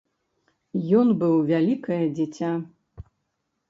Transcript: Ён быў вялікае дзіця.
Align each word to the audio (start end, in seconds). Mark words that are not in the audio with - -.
Ён 1.01 1.07
быў 1.21 1.35
вялікае 1.53 2.03
дзіця. 2.17 2.51